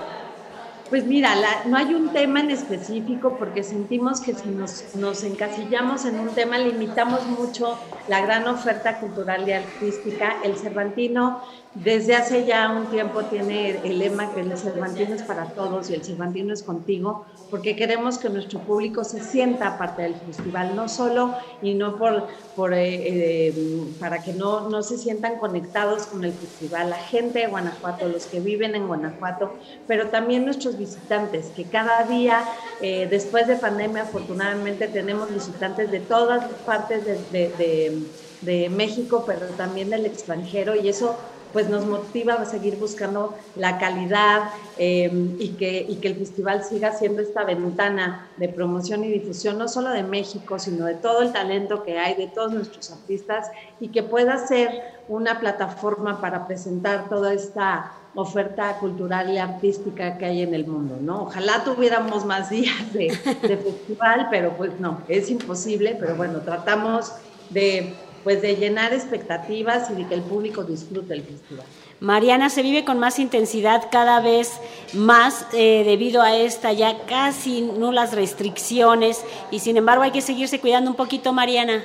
Pues 0.90 1.06
mira, 1.06 1.36
no 1.66 1.76
hay 1.76 1.94
un 1.94 2.12
tema 2.12 2.40
en 2.40 2.50
específico 2.50 3.36
porque 3.38 3.62
sentimos 3.62 4.20
que 4.20 4.34
si 4.34 4.48
nos, 4.48 4.96
nos, 4.96 5.22
encasillamos 5.22 6.04
en 6.04 6.18
un 6.18 6.34
tema 6.34 6.58
limitamos 6.58 7.26
mucho 7.26 7.78
la 8.08 8.20
gran 8.20 8.48
oferta 8.48 8.98
cultural 8.98 9.48
y 9.48 9.52
artística. 9.52 10.38
El 10.42 10.56
Cervantino 10.56 11.42
desde 11.74 12.16
hace 12.16 12.46
ya 12.46 12.68
un 12.68 12.86
tiempo 12.86 13.22
tiene 13.26 13.80
el 13.84 14.00
lema 14.00 14.34
que 14.34 14.40
el 14.40 14.58
Cervantino 14.58 15.14
es 15.14 15.22
para 15.22 15.44
todos 15.50 15.88
y 15.88 15.94
el 15.94 16.04
Cervantino 16.04 16.52
es 16.52 16.64
contigo, 16.64 17.26
porque 17.48 17.76
queremos 17.76 18.18
que 18.18 18.28
nuestro 18.28 18.58
público 18.58 19.04
se 19.04 19.22
sienta 19.22 19.78
parte 19.78 20.02
del 20.02 20.16
festival, 20.16 20.74
no 20.74 20.88
solo 20.88 21.32
y 21.62 21.74
no 21.74 21.96
por, 21.96 22.74
eh, 22.74 23.48
eh, 23.48 23.54
para 24.00 24.20
que 24.20 24.32
no, 24.32 24.68
no 24.68 24.82
se 24.82 24.98
sientan 24.98 25.38
conectados 25.38 26.06
con 26.06 26.24
el 26.24 26.32
festival, 26.32 26.90
la 26.90 26.96
gente 26.96 27.38
de 27.38 27.46
Guanajuato, 27.46 28.08
los 28.08 28.26
que 28.26 28.40
viven 28.40 28.74
en 28.74 28.88
Guanajuato, 28.88 29.54
pero 29.86 30.08
también 30.08 30.44
nuestros 30.44 30.76
visitantes, 30.76 31.52
que 31.54 31.64
cada 31.66 32.02
día, 32.02 32.42
eh, 32.80 33.06
después 33.08 33.46
de 33.46 33.54
pandemia, 33.54 34.02
afortunadamente 34.02 34.88
tenemos 34.88 35.32
visitantes 35.32 35.88
de 35.92 36.00
todas 36.00 36.44
partes 36.66 37.04
de, 37.04 38.02
de 38.40 38.68
México, 38.70 39.22
pero 39.24 39.46
también 39.56 39.90
del 39.90 40.06
extranjero, 40.06 40.74
y 40.74 40.88
eso 40.88 41.16
pues 41.52 41.68
nos 41.68 41.86
motiva 41.86 42.34
a 42.34 42.44
seguir 42.44 42.76
buscando 42.76 43.34
la 43.56 43.78
calidad 43.78 44.50
em, 44.78 45.36
y, 45.38 45.50
que, 45.50 45.84
y 45.88 45.96
que 45.96 46.08
el 46.08 46.16
festival 46.16 46.64
siga 46.64 46.92
siendo 46.92 47.22
esta 47.22 47.44
ventana 47.44 48.28
de 48.36 48.48
promoción 48.48 49.04
y 49.04 49.08
difusión, 49.08 49.58
no 49.58 49.68
solo 49.68 49.90
de 49.90 50.02
México, 50.02 50.58
sino 50.58 50.86
de 50.86 50.94
todo 50.94 51.22
el 51.22 51.32
talento 51.32 51.82
que 51.82 51.98
hay, 51.98 52.14
de 52.14 52.28
todos 52.28 52.52
nuestros 52.52 52.90
artistas, 52.90 53.50
y 53.80 53.88
que 53.88 54.02
pueda 54.02 54.46
ser 54.46 54.70
una 55.08 55.40
plataforma 55.40 56.20
para 56.20 56.46
presentar 56.46 57.08
toda 57.08 57.32
esta 57.32 57.92
oferta 58.14 58.76
cultural 58.78 59.30
y 59.30 59.38
artística 59.38 60.18
que 60.18 60.26
hay 60.26 60.42
en 60.42 60.54
el 60.54 60.66
mundo, 60.66 60.98
¿no? 61.00 61.22
Ojalá 61.22 61.62
tuviéramos 61.64 62.24
más 62.24 62.50
días 62.50 62.92
de, 62.92 63.08
de 63.42 63.56
festival, 63.56 64.28
pero 64.30 64.56
pues 64.56 64.78
no, 64.80 65.02
es 65.08 65.30
imposible, 65.30 65.96
pero 65.98 66.16
bueno, 66.16 66.40
tratamos 66.40 67.12
de 67.50 67.94
pues 68.24 68.42
de 68.42 68.56
llenar 68.56 68.92
expectativas 68.92 69.90
y 69.90 69.94
de 69.94 70.06
que 70.06 70.14
el 70.14 70.22
público 70.22 70.64
disfrute 70.64 71.14
el 71.14 71.22
festival. 71.22 71.66
Mariana, 72.00 72.48
se 72.48 72.62
vive 72.62 72.84
con 72.84 72.98
más 72.98 73.18
intensidad 73.18 73.88
cada 73.90 74.20
vez 74.20 74.52
más 74.94 75.46
eh, 75.52 75.82
debido 75.84 76.22
a 76.22 76.34
esta 76.34 76.72
ya 76.72 77.04
casi 77.06 77.60
nulas 77.60 78.14
restricciones 78.14 79.22
y 79.50 79.58
sin 79.58 79.76
embargo 79.76 80.02
hay 80.02 80.10
que 80.10 80.22
seguirse 80.22 80.60
cuidando 80.60 80.90
un 80.90 80.96
poquito, 80.96 81.32
Mariana. 81.32 81.84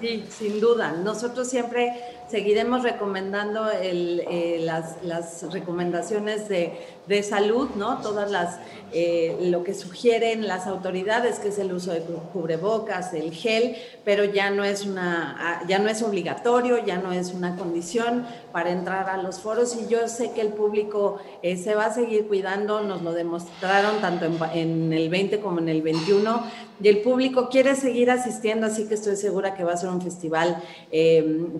Sí, 0.00 0.24
sin 0.30 0.60
duda. 0.60 0.92
Nosotros 0.92 1.48
siempre 1.48 1.92
seguiremos 2.28 2.82
recomendando 2.82 3.70
eh, 3.72 4.60
las, 4.60 5.50
recomendaciones 5.50 6.48
de, 6.48 6.72
de, 7.06 7.22
salud, 7.22 7.70
¿no? 7.76 7.98
Todas 7.98 8.30
las, 8.30 8.58
eh, 8.92 9.36
lo 9.40 9.64
que 9.64 9.74
sugieren 9.74 10.46
las 10.46 10.66
autoridades, 10.66 11.38
que 11.38 11.48
es 11.48 11.58
el 11.58 11.72
uso 11.72 11.92
de 11.92 12.02
cubrebocas, 12.32 13.14
el 13.14 13.32
gel, 13.32 13.76
pero 14.04 14.24
ya 14.24 14.50
no 14.50 14.64
es 14.64 14.84
una, 14.84 15.36
ah, 15.38 15.62
ya 15.66 15.78
no 15.78 15.88
es 15.88 16.02
obligatorio, 16.02 16.84
ya 16.84 16.98
no 16.98 17.12
es 17.12 17.32
una 17.32 17.56
condición 17.56 18.26
para 18.52 18.70
entrar 18.70 19.08
a 19.08 19.16
los 19.16 19.40
foros 19.40 19.76
y 19.76 19.88
yo 19.88 20.06
sé 20.08 20.32
que 20.32 20.42
el 20.42 20.48
público 20.48 21.18
eh, 21.42 21.56
se 21.56 21.74
va 21.74 21.86
a 21.86 21.94
seguir 21.94 22.26
cuidando, 22.28 22.82
nos 22.82 23.02
lo 23.02 23.12
demostraron 23.12 24.00
tanto 24.00 24.26
en, 24.26 24.38
en 24.52 24.92
el 24.92 25.08
20 25.08 25.40
como 25.40 25.60
en 25.60 25.68
el 25.68 25.82
21 25.82 26.42
y 26.80 26.88
el 26.88 27.00
público 27.00 27.48
quiere 27.48 27.74
seguir 27.74 28.10
asistiendo, 28.10 28.66
así 28.66 28.86
que 28.86 28.94
estoy 28.94 29.16
segura 29.16 29.54
que 29.54 29.64
va 29.64 29.72
a 29.72 29.76
ser 29.76 29.88
un 29.88 30.00
festival 30.00 30.62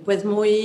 pues 0.05 0.25
muy 0.25 0.58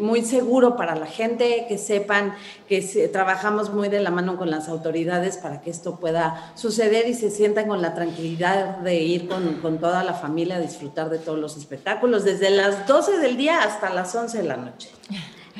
muy, 0.00 0.22
seguro 0.22 0.76
para 0.76 0.94
la 0.94 1.06
gente, 1.06 1.66
que 1.68 1.78
sepan 1.78 2.34
que 2.68 2.80
trabajamos 3.12 3.72
muy 3.72 3.88
de 3.88 4.00
la 4.00 4.10
mano 4.10 4.36
con 4.36 4.50
las 4.50 4.68
autoridades 4.68 5.36
para 5.36 5.60
que 5.60 5.70
esto 5.70 5.96
pueda 5.96 6.52
suceder 6.54 7.08
y 7.08 7.14
se 7.14 7.30
sientan 7.30 7.68
con 7.68 7.82
la 7.82 7.94
tranquilidad 7.94 8.78
de 8.78 9.02
ir 9.02 9.28
con, 9.28 9.60
con 9.60 9.78
toda 9.78 10.02
la 10.02 10.14
familia 10.14 10.56
a 10.56 10.60
disfrutar 10.60 11.10
de 11.10 11.18
todos 11.18 11.38
los 11.38 11.56
espectáculos, 11.56 12.24
desde 12.24 12.50
las 12.50 12.86
12 12.86 13.18
del 13.18 13.36
día 13.36 13.62
hasta 13.62 13.92
las 13.92 14.14
11 14.14 14.38
de 14.38 14.44
la 14.44 14.56
noche. 14.56 14.90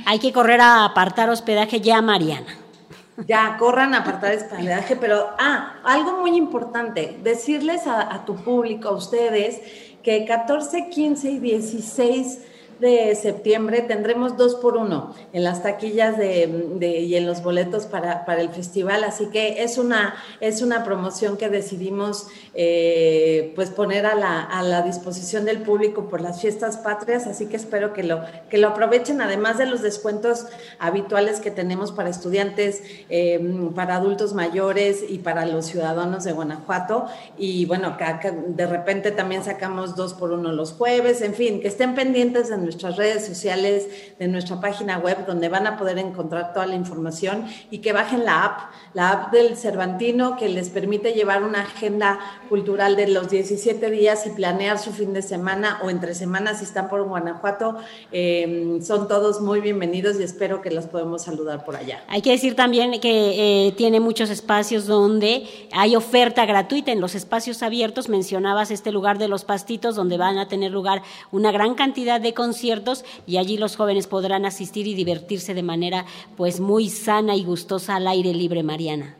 Hay 0.07 0.19
que 0.19 0.33
correr 0.33 0.61
a 0.61 0.85
apartar 0.85 1.31
hospedaje 1.31 1.81
ya, 1.81 2.03
Mariana. 2.03 2.59
Ya, 3.29 3.57
corran 3.59 3.95
a 3.95 3.99
apartar 3.99 4.35
hospedaje, 4.35 4.97
pero, 4.97 5.31
ah, 5.39 5.75
algo 5.85 6.21
muy 6.21 6.37
importante, 6.37 7.17
decirles 7.23 7.87
a, 7.87 8.13
a 8.13 8.25
tu 8.25 8.35
público, 8.35 8.89
a 8.89 8.93
ustedes, 8.93 9.61
que 10.03 10.25
14, 10.27 10.91
15 10.91 11.31
y 11.31 11.39
16 11.39 12.39
de 12.81 13.15
septiembre 13.15 13.83
tendremos 13.83 14.37
dos 14.37 14.55
por 14.57 14.77
uno 14.77 15.15
en 15.33 15.45
las 15.45 15.63
taquillas 15.63 16.19
de, 16.19 17.01
y 17.01 17.15
en 17.17 17.27
los 17.27 17.43
boletos 17.43 17.87
para, 17.87 18.25
el 18.39 18.49
festival, 18.51 19.05
así 19.05 19.27
que 19.27 19.63
es 19.63 19.79
una, 19.79 20.15
es 20.41 20.61
una 20.63 20.85
promoción 20.85 21.37
que 21.37 21.49
decidimos 21.49 22.27
eh, 22.55 23.53
pues 23.55 23.71
poner 23.71 24.07
a 24.07 24.15
la, 24.15 24.43
a 24.43 24.63
la, 24.63 24.83
disposición 24.83 25.45
del 25.45 25.63
público 25.63 26.09
por 26.09 26.21
las 26.21 26.41
fiestas 26.41 26.77
patrias, 26.77 27.27
así 27.27 27.47
que 27.47 27.57
espero 27.57 27.93
que 27.93 28.03
lo, 28.03 28.23
que 28.51 28.59
lo 28.59 28.69
aprovechen, 28.69 29.21
además 29.21 29.57
de 29.57 29.67
los 29.67 29.83
descuentos 29.83 30.47
habituales 30.79 31.41
que 31.41 31.51
tenemos 31.51 31.93
para 31.93 32.11
estudiantes, 32.11 32.83
eh, 33.09 33.71
para 33.75 33.97
adultos 33.97 34.35
mayores 34.35 35.05
y 35.09 35.19
para 35.19 35.47
los 35.47 35.67
ciudadanos 35.67 36.25
de 36.25 36.33
Guanajuato, 36.33 37.07
y 37.39 37.67
bueno, 37.67 37.97
de 38.49 38.67
repente 38.67 39.11
también 39.11 39.45
sacamos 39.45 39.97
dos 39.97 40.15
por 40.15 40.33
uno 40.33 40.53
los 40.53 40.73
jueves, 40.73 41.23
en 41.23 41.35
fin, 41.35 41.61
que 41.61 41.69
estén 41.69 41.95
pendientes 41.95 42.49
de 42.49 42.64
nuestras 42.65 42.97
redes 42.97 43.25
sociales, 43.25 43.89
de 44.19 44.29
nuestra 44.29 44.61
página 44.61 44.99
web, 44.99 45.27
donde 45.27 45.49
van 45.49 45.67
a 45.67 45.77
poder 45.77 45.99
encontrar 45.99 46.53
toda 46.53 46.67
la 46.67 46.75
información 46.75 47.47
y 47.71 47.79
que 47.79 47.93
bajen 47.93 48.25
la 48.25 48.45
app, 48.45 48.61
la 48.95 49.11
app 49.11 49.33
del 49.33 49.57
Cervantino, 49.57 50.37
que 50.37 50.49
les 50.49 50.71
permite 50.71 51.13
llevar 51.13 51.43
una 51.43 51.63
agenda 51.63 52.19
cultural 52.49 52.97
de 52.97 53.09
los 53.09 53.29
17 53.31 53.91
días 53.91 54.27
y 54.27 54.31
planear 54.31 54.79
su 54.79 54.93
fin 54.93 55.13
de 55.13 55.23
semana 55.23 55.81
o 55.83 55.91
entre 55.91 56.15
semanas 56.15 56.59
si 56.59 56.65
están 56.65 56.89
por 56.89 57.03
Guanajuato. 57.07 57.77
Em, 58.13 58.83
son 58.83 59.09
todos 59.09 59.41
muy 59.41 59.61
bienvenidos 59.61 60.19
y 60.19 60.23
espero 60.23 60.61
que 60.61 60.71
los 60.71 60.87
podemos 60.87 61.23
saludar 61.23 61.65
por 61.65 61.77
allá. 61.77 62.05
Hay 62.09 62.23
que 62.23 62.31
decir 62.31 62.57
también 62.57 63.01
que 63.01 63.69
eh, 63.69 63.73
tiene 63.73 64.01
muchos 64.01 64.31
espacios 64.31 64.87
donde 64.87 65.45
hay 65.73 65.97
oferta 65.97 66.47
gratuita 66.47 66.93
en 66.93 67.01
los 67.01 67.15
espacios 67.15 67.63
abiertos. 67.63 68.09
Mencionabas 68.09 68.71
este 68.71 68.93
lugar 68.93 69.19
de 69.19 69.29
los 69.29 69.45
pastitos 69.45 69.97
donde 69.97 70.17
van 70.17 70.39
a 70.39 70.49
tener 70.49 70.71
lugar 70.71 71.03
una 71.33 71.53
gran 71.53 71.75
cantidad 71.75 72.21
de 72.21 72.35
conciertos 72.55 73.05
y 73.27 73.39
allí 73.39 73.57
los 73.57 73.75
jóvenes 73.75 74.07
podrán 74.07 74.47
asistir 74.47 74.87
y 74.87 74.95
divertirse 74.95 75.55
de 75.55 75.65
manera 75.65 76.05
pues 76.37 76.61
muy 76.61 76.89
sana 76.89 77.35
y 77.35 77.43
gustosa 77.43 77.97
al 77.97 78.07
aire 78.07 78.33
libre, 78.33 78.63
Mariana. 78.63 79.17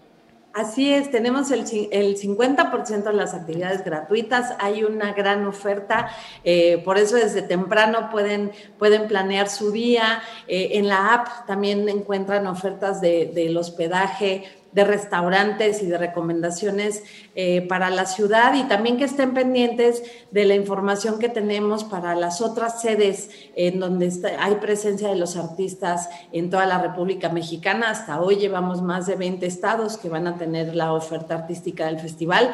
Así 0.53 0.93
es, 0.93 1.11
tenemos 1.11 1.51
el, 1.51 1.65
el 1.91 2.17
50% 2.17 3.03
de 3.03 3.13
las 3.13 3.35
actividades 3.35 3.85
gratuitas, 3.85 4.55
hay 4.61 4.85
una 4.85 5.13
gran 5.13 5.45
oferta, 5.49 6.11
eh, 6.45 6.81
por 6.85 6.97
eso 6.97 7.17
desde 7.17 7.43
temprano 7.43 8.09
pueden, 8.13 8.53
pueden 8.79 9.09
planear 9.09 9.49
su 9.49 9.73
día. 9.73 10.23
Eh, 10.47 10.69
en 10.75 10.87
la 10.87 11.13
app 11.13 11.47
también 11.49 11.89
encuentran 11.89 12.47
ofertas 12.47 13.01
de, 13.01 13.33
del 13.35 13.57
hospedaje, 13.57 14.45
de 14.75 14.85
restaurantes 14.85 15.83
y 15.83 15.87
de 15.87 15.97
recomendaciones 15.97 17.03
eh, 17.35 17.63
para 17.69 17.91
la 17.91 18.07
ciudad 18.07 18.55
y 18.55 18.65
también 18.65 18.97
que 18.97 19.05
estén 19.05 19.33
pendientes 19.33 20.03
de 20.31 20.45
la 20.45 20.55
información 20.55 21.19
que 21.19 21.29
tenemos 21.29 21.85
para 21.85 22.15
las 22.15 22.41
otras 22.41 22.81
sedes 22.81 23.31
en 23.57 23.81
donde 23.81 24.13
hay 24.39 24.57
presencia 24.57 25.09
de 25.09 25.17
los 25.17 25.37
artistas 25.37 26.09
en 26.33 26.51
toda 26.51 26.67
la 26.67 26.79
República 26.79 27.29
Mexicana. 27.29 27.91
Hasta 27.91 28.21
hoy 28.21 28.37
llevamos 28.37 28.83
más 28.83 29.07
de 29.07 29.17
20 29.17 29.47
estados 29.47 29.97
que 29.97 30.09
van 30.09 30.27
a 30.27 30.37
tener 30.37 30.75
la 30.75 30.93
oferta 30.93 31.35
artística 31.35 31.87
del 31.87 32.01
festival. 32.01 32.53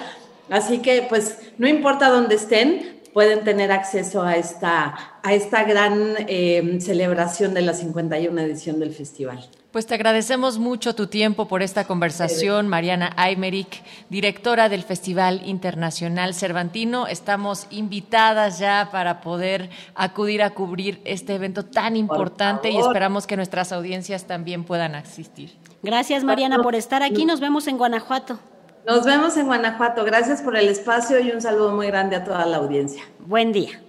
Así 0.51 0.79
que, 0.79 1.07
pues, 1.09 1.39
no 1.59 1.69
importa 1.69 2.11
dónde 2.11 2.35
estén, 2.35 3.00
pueden 3.13 3.45
tener 3.45 3.73
acceso 3.73 4.23
a 4.23 4.37
esta, 4.37 5.19
a 5.23 5.35
esta 5.35 5.65
gran 5.65 6.15
eh, 6.29 6.79
celebración 6.81 7.55
de 7.55 7.63
la 7.63 7.75
51 7.75 8.41
edición 8.41 8.81
del 8.81 8.93
festival. 8.93 9.49
Pues 9.71 9.87
te 9.87 9.95
agradecemos 9.95 10.59
mucho 10.59 10.97
tu 10.97 11.07
tiempo 11.07 11.47
por 11.47 11.63
esta 11.63 11.85
conversación, 11.85 12.67
Mariana 12.67 13.13
Aymerich, 13.17 13.85
directora 14.09 14.69
del 14.69 14.83
Festival 14.83 15.43
Internacional 15.45 16.35
Cervantino. 16.35 17.07
Estamos 17.07 17.69
invitadas 17.71 18.59
ya 18.59 18.89
para 18.91 19.21
poder 19.21 19.71
acudir 19.95 20.43
a 20.43 20.51
cubrir 20.51 21.01
este 21.05 21.37
evento 21.37 21.65
tan 21.65 21.97
importante 21.97 22.69
y 22.69 22.79
esperamos 22.79 23.29
que 23.29 23.37
nuestras 23.37 23.71
audiencias 23.71 24.25
también 24.25 24.65
puedan 24.65 24.97
asistir. 24.97 25.53
Gracias, 25.85 26.25
Mariana, 26.25 26.61
por 26.65 26.75
estar 26.75 27.05
aquí. 27.05 27.25
Nos 27.25 27.39
vemos 27.39 27.69
en 27.69 27.79
Guanajuato. 27.79 28.41
Nos 28.87 29.05
vemos 29.05 29.37
en 29.37 29.47
Guanajuato. 29.47 30.05
Gracias 30.05 30.43
por 30.43 30.57
el 30.57 30.69
espacio 30.69 31.21
y 31.21 31.31
un 31.31 31.41
saludo 31.41 31.75
muy 31.75 31.87
grande 31.87 32.17
a 32.17 32.25
toda 32.25 32.47
la 32.47 32.57
audiencia. 32.59 33.03
Buen 33.19 33.53
día. 33.53 33.81